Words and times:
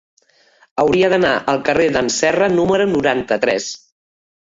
Hauria 0.83 1.09
d'anar 1.11 1.33
al 1.53 1.61
carrer 1.67 1.85
d'en 1.97 2.09
Serra 2.15 2.47
número 2.53 2.87
noranta-tres. 2.95 3.69